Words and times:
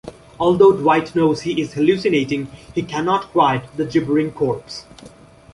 Although 0.39 0.71
Dwight 0.77 1.13
knows 1.15 1.43
he 1.43 1.61
is 1.61 1.73
hallucinating, 1.73 2.47
he 2.73 2.81
cannot 2.81 3.31
quiet 3.31 3.65
the 3.77 3.85
gibbering 3.85 4.31
corpse. 4.31 4.85